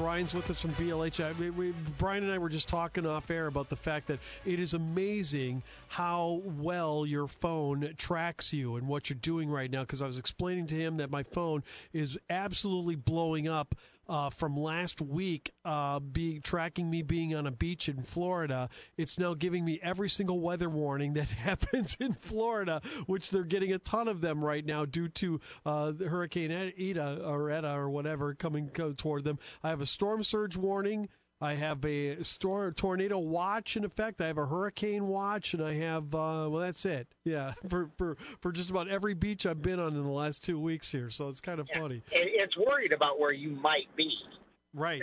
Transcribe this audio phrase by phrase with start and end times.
[0.00, 1.22] Brian's with us from BLH.
[1.22, 4.58] I, we, Brian and I were just talking off air about the fact that it
[4.58, 9.82] is amazing how well your phone tracks you and what you're doing right now.
[9.82, 13.74] Because I was explaining to him that my phone is absolutely blowing up
[14.10, 18.68] uh, from last week, uh, be tracking me being on a beach in Florida.
[18.98, 23.72] It's now giving me every single weather warning that happens in Florida, which they're getting
[23.72, 28.34] a ton of them right now due to uh, Hurricane Eta or Eta or whatever
[28.34, 29.38] coming toward them.
[29.62, 31.08] I have a storm surge warning.
[31.42, 34.20] I have a storm, tornado watch in effect.
[34.20, 37.08] I have a hurricane watch, and I have uh, well, that's it.
[37.24, 40.60] Yeah, for, for for just about every beach I've been on in the last two
[40.60, 41.08] weeks here.
[41.08, 41.80] So it's kind of yeah.
[41.80, 42.02] funny.
[42.12, 44.18] It's worried about where you might be.
[44.74, 45.02] Right,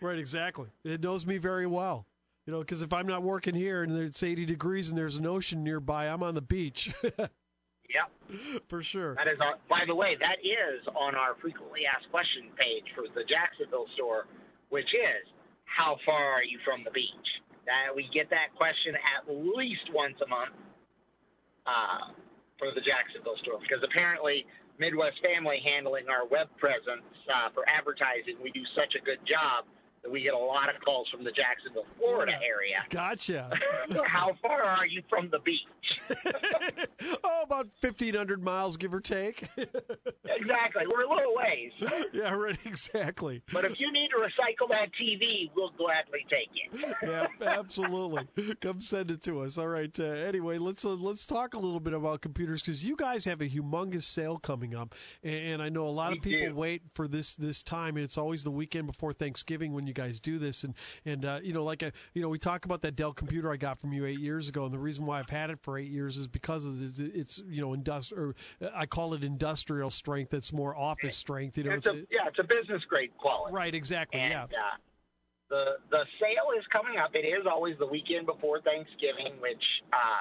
[0.00, 0.68] right, exactly.
[0.84, 2.06] It knows me very well.
[2.46, 5.26] You know, because if I'm not working here and it's 80 degrees and there's an
[5.26, 6.94] ocean nearby, I'm on the beach.
[7.88, 8.62] Yep.
[8.68, 9.14] For sure.
[9.14, 13.04] That is, on, by the way, that is on our frequently asked questions page for
[13.14, 14.26] the Jacksonville store,
[14.70, 15.22] which is
[15.76, 17.42] how far are you from the beach?
[17.66, 20.54] That we get that question at least once a month
[21.66, 22.12] uh,
[22.58, 24.46] for the Jacksonville store because apparently
[24.78, 29.64] Midwest Family handling our web presence uh, for advertising, we do such a good job
[30.02, 32.84] that we get a lot of calls from the Jacksonville, Florida area.
[32.88, 33.50] Gotcha.
[34.04, 35.66] How far are you from the beach?
[37.24, 39.48] oh, about 1,500 miles, give or take.
[40.34, 40.84] exactly.
[40.92, 41.72] We're a little ways.
[42.12, 43.42] Yeah, right, exactly.
[43.52, 46.96] But if you need to recycle that TV, we'll gladly take it.
[47.02, 48.26] yeah, absolutely.
[48.60, 49.58] Come send it to us.
[49.58, 49.94] All right.
[49.98, 53.40] Uh, anyway, let's uh, let's talk a little bit about computers because you guys have
[53.40, 56.54] a humongous sale coming up, and, I know a lot we of people do.
[56.54, 60.20] wait for this this time, and it's always the weekend before Thanksgiving when you guys
[60.20, 60.64] do this.
[60.64, 63.12] And and uh, you know, like a, uh, you know, we talk about that Dell
[63.12, 65.58] computer I got from you eight years ago, and the reason why I've had it
[65.60, 68.32] for eight years is because of this, it's you know industrial.
[68.74, 70.15] I call it industrial strength.
[70.20, 71.58] It's more office strength.
[71.58, 73.54] You know, it's, it's a, a, yeah, it's a business grade quality.
[73.54, 73.74] Right.
[73.74, 74.20] Exactly.
[74.20, 74.58] And, yeah.
[74.58, 74.76] Uh,
[75.48, 77.14] the the sale is coming up.
[77.14, 80.20] It is always the weekend before Thanksgiving, which uh,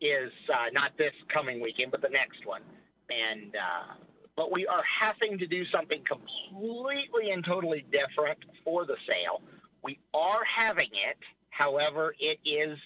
[0.00, 2.62] is uh, not this coming weekend, but the next one.
[3.10, 3.94] And uh,
[4.36, 9.40] but we are having to do something completely and totally different for the sale.
[9.82, 11.18] We are having it,
[11.50, 12.78] however, it is,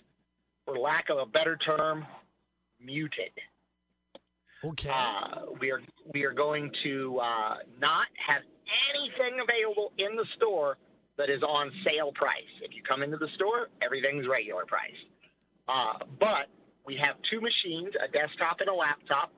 [0.64, 2.06] for lack of a better term,
[2.80, 3.32] muted.
[4.64, 4.90] Okay.
[4.90, 5.80] Uh, we are
[6.12, 8.42] we are going to uh, not have
[8.94, 10.78] anything available in the store
[11.16, 12.52] that is on sale price.
[12.62, 14.96] If you come into the store, everything's regular price.
[15.68, 16.46] Uh, but
[16.86, 19.32] we have two machines, a desktop and a laptop,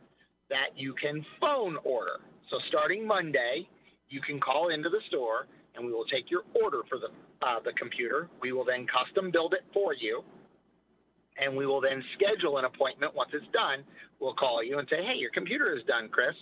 [0.50, 2.20] that you can phone order.
[2.50, 3.68] So starting Monday,
[4.08, 7.08] you can call into the store and we will take your order for the,
[7.42, 8.28] uh, the computer.
[8.40, 10.22] We will then custom build it for you.
[11.36, 13.84] And we will then schedule an appointment once it's done.
[14.20, 16.34] We'll call you and say, hey, your computer is done, Chris.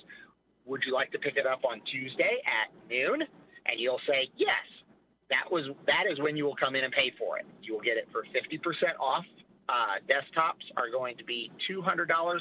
[0.67, 3.25] Would you like to pick it up on Tuesday at noon?
[3.67, 4.59] And you'll say, yes.
[5.31, 7.47] That was that is when you will come in and pay for it.
[7.63, 9.25] You will get it for 50% off.
[9.67, 12.41] Uh, desktops are going to be $200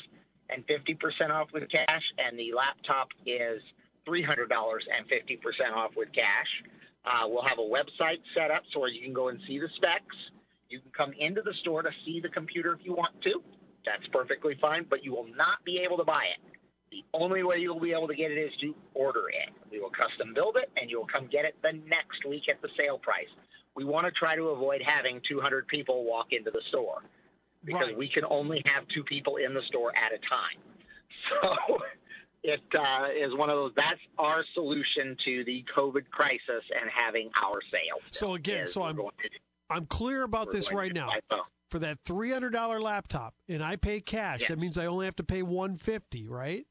[0.49, 3.61] and 50% off with cash, and the laptop is
[4.05, 4.49] $300
[4.95, 6.63] and 50% off with cash.
[7.05, 10.15] Uh, we'll have a website set up so you can go and see the specs.
[10.71, 13.43] You can come into the store to see the computer if you want to.
[13.85, 16.57] That's perfectly fine, but you will not be able to buy it.
[16.91, 19.49] The only way you'll be able to get it is to order it.
[19.71, 22.69] We will custom build it, and you'll come get it the next week at the
[22.77, 23.29] sale price.
[23.75, 27.03] We want to try to avoid having 200 people walk into the store
[27.63, 27.97] because right.
[27.97, 30.57] we can only have two people in the store at a time.
[31.41, 31.77] So
[32.43, 33.73] it uh, is one of those.
[33.75, 38.01] That's our solution to the COVID crisis and having our sales.
[38.09, 39.03] So again, so I'm to,
[39.71, 41.09] I'm clear about this right now.
[41.69, 44.41] For that three hundred dollar laptop, and I pay cash.
[44.41, 44.49] Yes.
[44.49, 46.65] That means I only have to pay one fifty, right?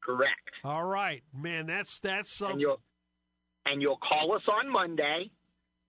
[0.00, 0.52] Correct.
[0.62, 1.66] All right, man.
[1.66, 2.54] That's that's something.
[2.54, 2.80] And you'll,
[3.66, 5.30] and you'll call us on Monday.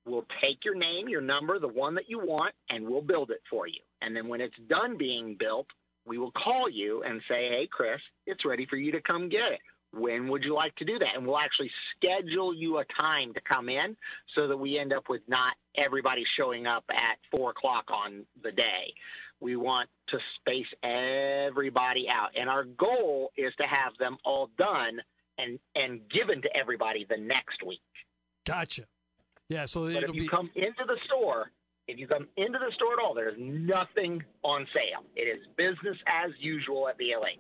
[0.07, 3.41] We'll take your name, your number, the one that you want, and we'll build it
[3.47, 3.81] for you.
[4.01, 5.67] And then when it's done being built,
[6.05, 9.51] we will call you and say, hey, Chris, it's ready for you to come get
[9.51, 9.59] it.
[9.93, 11.15] When would you like to do that?
[11.15, 13.95] And we'll actually schedule you a time to come in
[14.35, 18.51] so that we end up with not everybody showing up at 4 o'clock on the
[18.51, 18.93] day.
[19.39, 22.31] We want to space everybody out.
[22.35, 24.99] And our goal is to have them all done
[25.37, 27.81] and, and given to everybody the next week.
[28.45, 28.83] Gotcha.
[29.49, 30.27] Yeah, so but if you be...
[30.27, 31.51] come into the store
[31.87, 35.05] if you come into the store at all, there's nothing on sale.
[35.15, 37.37] It is business as usual at BLH.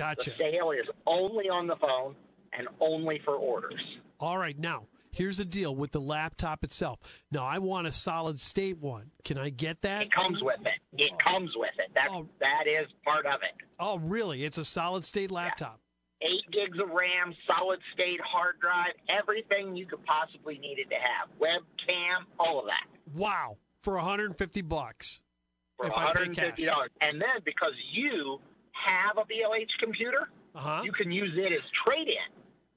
[0.00, 0.30] Gotcha.
[0.30, 2.14] The sale is only on the phone
[2.54, 3.82] and only for orders.
[4.18, 7.00] All right, now here's the deal with the laptop itself.
[7.30, 9.10] Now I want a solid state one.
[9.24, 10.04] Can I get that?
[10.04, 10.78] It comes with it.
[10.96, 11.16] It oh.
[11.18, 11.90] comes with it.
[11.94, 12.26] That oh.
[12.40, 13.52] that is part of it.
[13.78, 14.44] Oh, really?
[14.44, 15.80] It's a solid state laptop.
[16.22, 21.28] eight gigs of RAM, solid state hard drive, everything you could possibly needed to have,
[21.38, 22.86] webcam, all of that.
[23.14, 25.20] Wow, for 150 bucks.
[25.76, 26.88] For If I pay $150.
[27.02, 28.40] And then because you
[28.84, 30.82] have a BLH computer, Uh-huh.
[30.84, 32.16] you can use it as trade-in.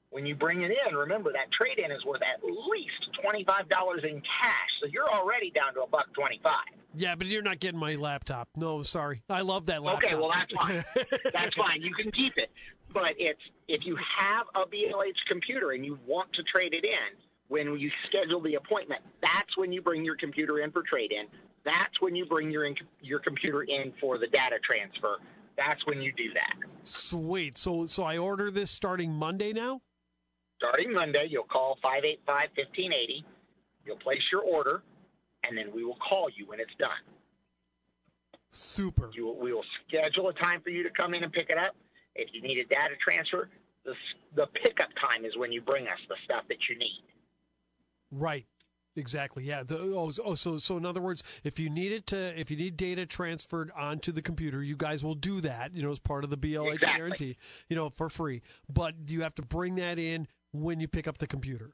[0.10, 4.70] When you bring it in, remember that trade-in is worth at least $25 in cash.
[4.80, 6.54] So you're already down to a buck 25.
[6.96, 8.48] Yeah, but you're not getting my laptop.
[8.56, 9.24] No, sorry.
[9.28, 10.04] I love that laptop.
[10.04, 10.84] Okay, well that's fine.
[11.34, 11.82] that's fine.
[11.82, 12.52] You can keep it.
[12.94, 17.18] But it's if you have a BLH computer and you want to trade it in,
[17.48, 21.26] when you schedule the appointment, that's when you bring your computer in for trade-in.
[21.66, 25.18] That's when you bring your in, your computer in for the data transfer.
[25.58, 26.56] That's when you do that.
[26.84, 27.56] Sweet.
[27.56, 29.82] So so I order this starting Monday now?
[30.58, 33.24] Starting Monday, you'll call 585-1580.
[33.86, 34.82] You'll place your order,
[35.44, 36.92] and then we will call you when it's done.
[38.50, 39.10] Super.
[39.14, 41.76] You, we will schedule a time for you to come in and pick it up.
[42.16, 43.50] If you need a data transfer,
[43.84, 43.94] the,
[44.36, 47.04] the pickup time is when you bring us the stuff that you need.
[48.12, 48.46] Right.
[48.96, 49.44] Exactly.
[49.44, 49.64] Yeah.
[49.64, 52.58] The, oh, oh, so so in other words, if you need it to, if you
[52.58, 55.76] need data transferred onto the computer, you guys will do that.
[55.76, 56.98] You know, as part of the BLH Exactly.
[56.98, 57.38] guarantee.
[57.70, 58.42] You know, for free.
[58.72, 61.72] But you have to bring that in when you pick up the computer.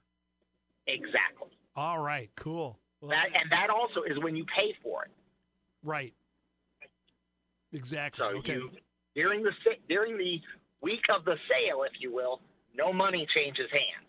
[0.87, 1.49] Exactly.
[1.75, 2.29] All right.
[2.35, 2.79] Cool.
[3.01, 5.11] Well, That, and that also is when you pay for it.
[5.83, 6.13] right.
[7.71, 8.25] Exactly.
[8.25, 8.53] So okay.
[8.55, 8.71] you
[9.15, 9.51] during the
[9.87, 10.41] during the
[10.81, 12.41] week of the sale, if you will,
[12.75, 14.08] no money changes hands.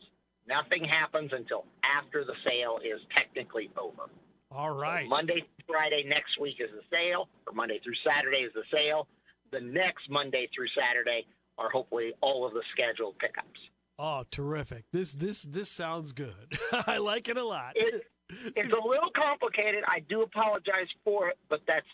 [0.50, 4.11] Nothing happens until after the sale is technically over.
[4.50, 5.05] All right.
[5.05, 8.64] So Monday, through Friday next week is the sale, or Monday through Saturday is the
[8.76, 9.06] sale.
[9.52, 11.25] The next Monday through Saturday
[11.56, 13.61] are hopefully all of the scheduled pickups.
[13.99, 14.85] Oh, terrific!
[14.93, 16.58] This this this sounds good.
[16.73, 17.73] I like it a lot.
[17.76, 18.06] It,
[18.56, 19.85] it's a little complicated.
[19.87, 21.87] I do apologize for it, but that's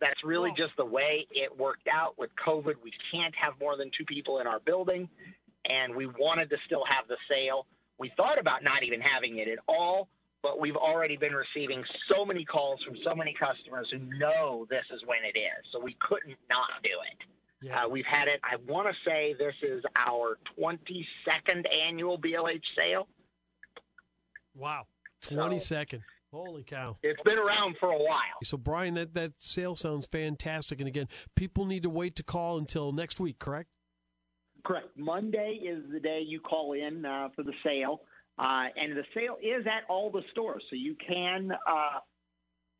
[0.00, 2.74] that's really Well- just the way it worked out with COVID.
[2.82, 5.08] We can't have more than two people in our building,
[5.68, 7.66] and we wanted to still have the sale.
[7.98, 10.08] We thought about not even having it at all,
[10.42, 14.84] but we've already been receiving so many calls from so many customers who know this
[14.90, 17.24] is when it is, so we couldn't not do it.
[17.66, 17.84] yeah.
[17.84, 18.40] Uh, we've had it.
[18.44, 23.08] I want to say this is our 22nd annual BLH sale.
[24.54, 24.86] wow.
[25.22, 26.02] Twenty second.
[26.30, 26.98] Holy cow.
[27.02, 28.18] It's been around for a while.
[28.42, 30.80] So Brian, that that sale sounds fantastic.
[30.80, 31.06] And again,
[31.36, 33.70] people need to wait to call until next week, correct?
[34.64, 34.96] Correct.
[34.96, 38.00] Monday is the day you call in uh, for the sale,
[38.38, 40.64] uh, and the sale is at all the stores.
[40.70, 41.98] So you can uh,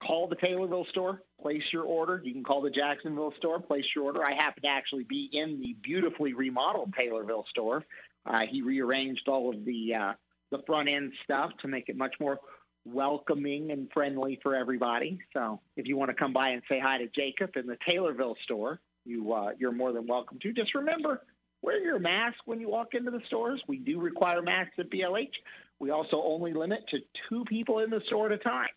[0.03, 2.23] call the Taylorville store, place your order.
[2.25, 4.25] You can call the Jacksonville store, place your order.
[4.25, 7.85] I happen to actually be in the beautifully remodeled Taylorville store.
[8.25, 10.13] Uh, he rearranged all of the uh,
[10.51, 12.39] the front end stuff to make it much more
[12.87, 15.19] welcoming and friendly for everybody.
[15.35, 18.37] So if you want to come by and say hi to Jacob in the Taylorville
[18.43, 20.53] store, you uh, you're more than welcome to.
[20.55, 21.21] Just remember
[21.65, 23.63] wear your mask when you walk into the stores.
[23.67, 25.33] We do require masks at BLH.
[25.79, 28.69] We also only limit to two people in the store at a time.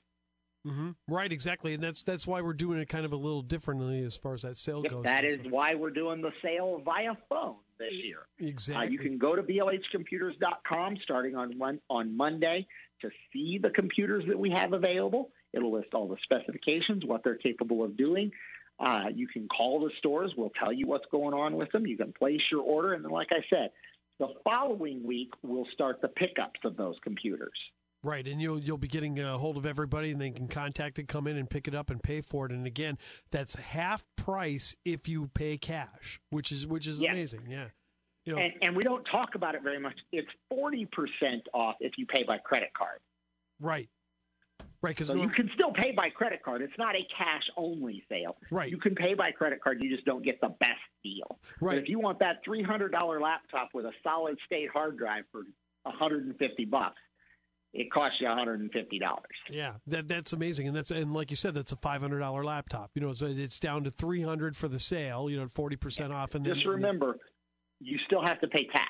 [0.66, 0.92] Mm-hmm.
[1.08, 4.18] Right, exactly, and that's that's why we're doing it kind of a little differently as
[4.18, 5.04] far as that sale goes.
[5.04, 8.28] That is why we're doing the sale via phone this year.
[8.42, 8.92] Uh, exactly.
[8.92, 12.68] you can go to blhcomputers.com starting on one, on Monday
[13.02, 15.30] to see the computers that we have available.
[15.54, 18.32] It'll list all the specifications, what they're capable of doing.
[18.80, 20.34] Uh, you can call the stores.
[20.38, 21.88] We'll tell you what's going on with them.
[21.88, 23.72] You can place your order, and then, like I said,
[24.20, 27.58] the following week we'll start the pickups of those computers.
[28.04, 31.08] Right, and you'll you'll be getting a hold of everybody, and they can contact it,
[31.08, 32.52] come in and pick it up and pay for it.
[32.52, 33.00] And again,
[33.32, 37.12] that's half price if you pay cash, which is which is Yes.
[37.14, 37.48] amazing.
[37.50, 37.66] Yeah,
[38.26, 39.96] you know, And, and we don't talk about it very much.
[40.12, 40.88] It's 40%
[41.56, 43.00] off if you pay by credit card.
[43.60, 43.90] right,
[44.82, 46.62] right, because So you can still pay by credit card.
[46.62, 48.38] It's not a cash only sale.
[48.52, 49.82] right, You can pay by credit card.
[49.84, 51.40] You just don't get the best deal.
[51.60, 55.42] But right, if you want that $300 laptop with a solid state hard drive for
[55.84, 56.98] 150 bucks,
[57.74, 59.24] it costs you 150 dollars.
[59.52, 62.44] yeah, that that's amazing, and that's and like you said, that's a five hundred dollar
[62.44, 62.92] laptop.
[62.96, 65.30] You know, so it's down to three hundred for the sale.
[65.30, 67.18] You know, forty percent off, and then Just remember,
[67.82, 68.90] you still have to pay tax.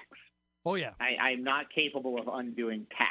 [0.63, 3.06] Oh yeah, I, I'm not capable of undoing tax.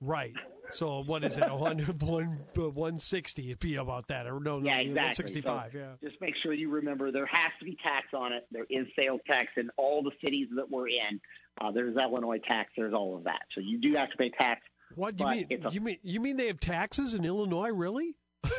[0.00, 0.32] Right.
[0.70, 1.48] So what is it?
[1.52, 3.46] one one one sixty?
[3.46, 5.02] It'd be about that, or no, no, Yeah, exactly.
[5.04, 5.74] one sixty five.
[5.74, 5.92] Yeah.
[6.02, 8.46] Just make sure you remember there has to be tax on it.
[8.50, 11.20] There is sales tax in all the cities that we're in.
[11.60, 12.72] Uh, there's Illinois tax.
[12.76, 13.42] There's all of that.
[13.54, 14.60] So you do have to pay tax.
[14.94, 15.46] What do you mean?
[15.64, 17.68] a- You mean you mean they have taxes in Illinois?
[17.70, 18.16] Really?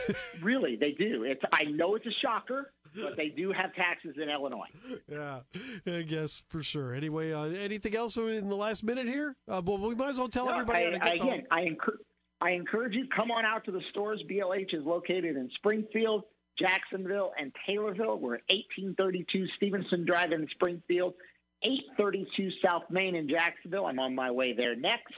[0.42, 1.24] Really, they do.
[1.24, 4.68] It's I know it's a shocker, but they do have taxes in Illinois.
[5.10, 5.40] Yeah,
[5.86, 6.94] I guess for sure.
[6.94, 9.36] Anyway, uh, anything else in the last minute here?
[9.48, 10.86] Uh, well, we might as well tell No, everybody.
[10.86, 12.00] I, to get to- again, I encourage
[12.40, 14.24] I encourage you come on out to the stores.
[14.30, 16.24] BLH is located in Springfield,
[16.60, 18.20] Jacksonville, and Taylorville.
[18.20, 21.16] We're at 1832 Stevenson Drive in Springfield,
[21.64, 23.86] 832 South Main in Jacksonville.
[23.88, 25.16] I'm on my way there next.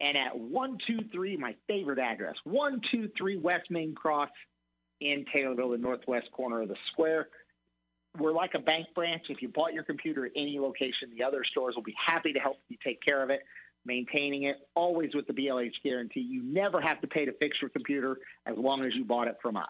[0.00, 4.30] And at 123, my favorite address, 123 West Main Cross
[5.00, 7.28] in Taylorville, the northwest corner of the square.
[8.18, 9.24] We're like a bank branch.
[9.28, 12.40] If you bought your computer at any location, the other stores will be happy to
[12.40, 13.40] help you take care of it,
[13.84, 16.20] maintaining it, always with the BLH guarantee.
[16.20, 19.36] You never have to pay to fix your computer as long as you bought it
[19.40, 19.66] from us.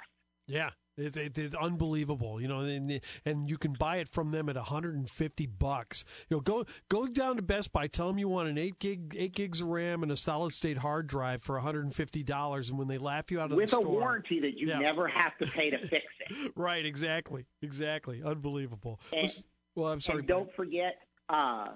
[0.47, 4.57] Yeah, it's, it's unbelievable, you know, and, and you can buy it from them at
[4.57, 6.05] 150 bucks.
[6.28, 9.14] You know, go go down to Best Buy, tell them you want an eight gig,
[9.19, 12.88] eight gigs of RAM and a solid state hard drive for 150 dollars, and when
[12.88, 14.78] they laugh you out of with the a warranty that you Yeah.
[14.78, 16.52] never have to pay to fix it.
[16.57, 16.85] right?
[16.85, 19.00] Exactly, exactly, unbelievable.
[19.12, 19.31] And-
[19.75, 20.23] well, I'm sorry.
[20.23, 20.97] Don't forget,
[21.28, 21.69] uh,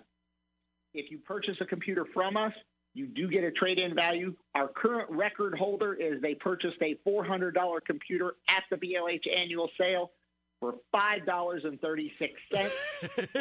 [0.93, 2.53] if you purchase a computer from us,
[2.95, 4.35] you do get a trade-in value.
[4.55, 7.55] Our current record holder is they purchased a $400
[7.87, 10.11] computer at the BLH annual sale
[10.61, 13.31] for $5.36.